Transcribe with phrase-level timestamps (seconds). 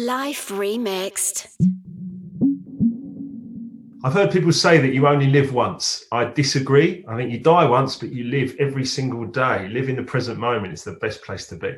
[0.00, 1.46] Life Remixed.
[4.02, 6.06] I've heard people say that you only live once.
[6.10, 7.04] I disagree.
[7.06, 9.68] I think you die once, but you live every single day.
[9.68, 10.72] Live in the present moment.
[10.72, 11.74] It's the best place to be.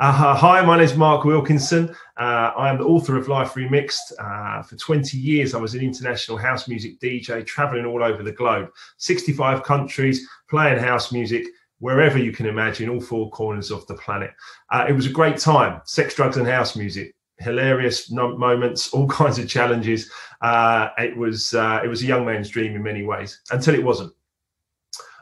[0.00, 1.88] Uh, hi, my name is Mark Wilkinson.
[2.20, 4.12] Uh, I am the author of Life Remixed.
[4.18, 8.32] Uh, for 20 years, I was an international house music DJ, traveling all over the
[8.32, 8.68] globe,
[8.98, 11.46] 65 countries, playing house music
[11.78, 14.32] wherever you can imagine, all four corners of the planet.
[14.70, 15.80] Uh, it was a great time.
[15.86, 20.10] Sex, drugs, and house music hilarious moments, all kinds of challenges.
[20.40, 23.84] Uh, it was uh, it was a young man's dream in many ways until it
[23.84, 24.12] wasn't.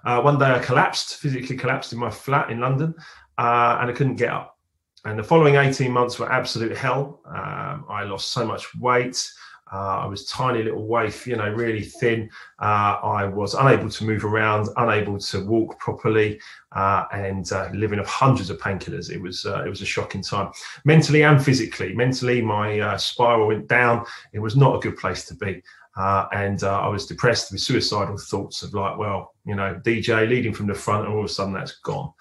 [0.05, 2.95] Uh, one day I collapsed, physically collapsed in my flat in London,
[3.39, 4.57] uh, and I couldn't get up.
[5.05, 7.21] And the following 18 months were absolute hell.
[7.27, 9.31] Um, I lost so much weight.
[9.73, 12.29] Uh, I was tiny little waif, you know, really thin.
[12.61, 16.41] Uh, I was unable to move around, unable to walk properly,
[16.73, 19.11] uh, and uh, living off hundreds of painkillers.
[19.11, 20.51] It was uh, it was a shocking time,
[20.85, 21.95] mentally and physically.
[21.95, 24.05] Mentally, my uh, spiral went down.
[24.33, 25.63] It was not a good place to be.
[25.97, 30.67] and I was depressed with suicidal thoughts of like, well, you know, DJ leading from
[30.67, 32.13] the front, and all of a sudden that's gone.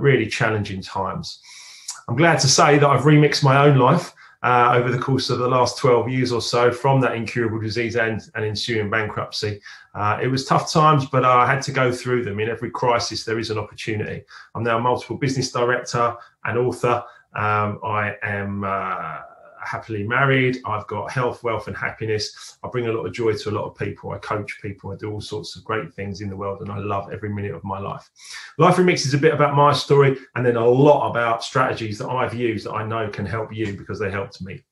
[0.00, 1.40] really challenging times.
[2.08, 4.12] I'm glad to say that I've remixed my own life
[4.44, 7.96] uh, over the course of the last 12 years or so from that incurable disease
[7.96, 9.58] and, and ensuing bankruptcy.
[9.94, 12.38] Uh, it was tough times, but I had to go through them.
[12.38, 14.22] In every crisis, there is an opportunity.
[14.54, 17.02] I'm now a multiple business director and author.
[17.34, 18.64] Um, I am.
[18.64, 19.20] Uh,
[19.66, 20.58] happily married.
[20.64, 22.58] I've got health, wealth, and happiness.
[22.62, 24.10] I bring a lot of joy to a lot of people.
[24.10, 24.92] I coach people.
[24.92, 27.54] I do all sorts of great things in the world, and I love every minute
[27.54, 28.10] of my life.
[28.58, 32.08] Life Remix is a bit about my story and then a lot about strategies that
[32.08, 34.62] I've used that I know can help you because they helped me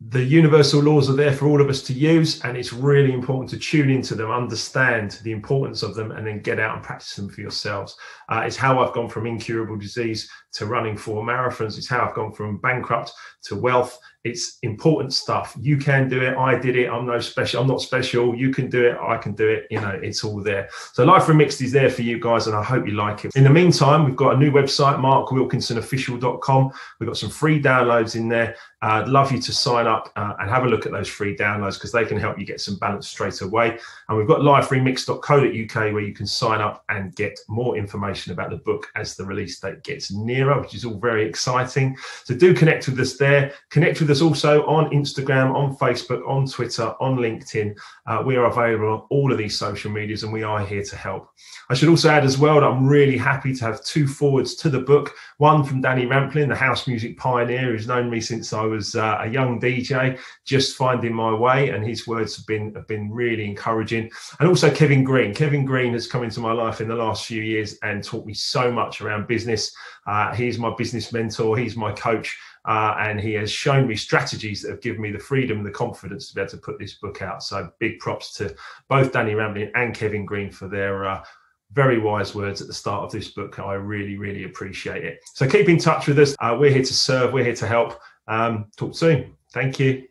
[0.00, 3.50] the universal laws are there for all of us to use, and it's really important
[3.50, 7.16] to tune into them, understand the importance of them, and then get out and practice
[7.16, 7.96] them for yourselves.
[8.28, 11.78] Uh, it's how I've gone from incurable disease to running four marathons.
[11.78, 13.12] It's how I've gone from bankrupt
[13.44, 13.98] to wealth.
[14.28, 15.56] It's important stuff.
[15.60, 16.36] You can do it.
[16.36, 16.88] I did it.
[16.88, 17.62] I'm no special.
[17.62, 18.34] I'm not special.
[18.34, 18.96] You can do it.
[19.00, 19.66] I can do it.
[19.70, 20.68] You know, it's all there.
[20.92, 23.34] So Life Remixed is there for you guys, and I hope you like it.
[23.36, 26.72] In the meantime, we've got a new website, markwilkinsonofficial.com.
[26.98, 28.56] We've got some free downloads in there.
[28.80, 31.36] Uh, I'd love you to sign up uh, and have a look at those free
[31.36, 33.76] downloads because they can help you get some balance straight away.
[34.08, 38.58] And we've got liferemix.co.uk where you can sign up and get more information about the
[38.58, 41.96] book as the release date gets nearer, which is all very exciting.
[42.24, 43.52] So do connect with us there.
[43.70, 47.76] Connect with us also on Instagram, on Facebook, on Twitter, on LinkedIn.
[48.06, 50.96] Uh, we are available on all of these social medias and we are here to
[50.96, 51.30] help.
[51.70, 54.70] I should also add as well that I'm really happy to have two forewords to
[54.70, 55.14] the book.
[55.36, 59.18] One from Danny Rampling, the house music pioneer, who's known me since I was uh,
[59.20, 63.44] a young DJ, just finding my way, and his words have been have been really
[63.44, 64.10] encouraging.
[64.40, 65.34] And also Kevin Green.
[65.34, 68.34] Kevin Green has come into my life in the last few years and taught me
[68.34, 69.74] so much around business.
[70.06, 71.58] Uh, he's my business mentor.
[71.58, 72.36] He's my coach.
[72.68, 75.70] Uh, and he has shown me strategies that have given me the freedom and the
[75.70, 77.42] confidence to be able to put this book out.
[77.42, 78.54] So big props to
[78.88, 81.24] both Danny Rampling and Kevin Green for their uh,
[81.72, 83.58] very wise words at the start of this book.
[83.58, 85.20] I really, really appreciate it.
[85.32, 86.36] So keep in touch with us.
[86.40, 87.32] Uh, we're here to serve.
[87.32, 88.00] We're here to help.
[88.26, 89.34] Um, talk soon.
[89.52, 90.04] Thank you.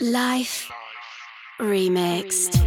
[0.00, 0.68] Life
[1.60, 2.60] Remixed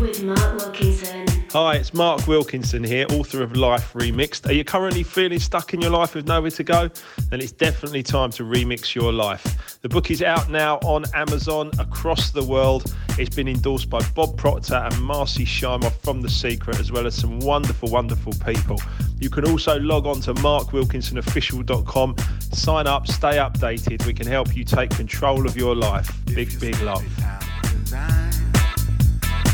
[0.00, 1.29] with Mark Wilkinson.
[1.52, 4.48] Hi, it's Mark Wilkinson here, author of Life Remixed.
[4.48, 6.88] Are you currently feeling stuck in your life with nowhere to go?
[7.28, 9.76] Then it's definitely time to remix your life.
[9.82, 12.94] The book is out now on Amazon across the world.
[13.18, 17.16] It's been endorsed by Bob Proctor and Marci Shimoff from The Secret, as well as
[17.16, 18.80] some wonderful, wonderful people.
[19.18, 22.16] You can also log on to markwilkinsonofficial.com,
[22.52, 24.06] sign up, stay updated.
[24.06, 26.12] We can help you take control of your life.
[26.26, 27.04] Big, big love.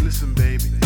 [0.02, 0.85] Listen, baby.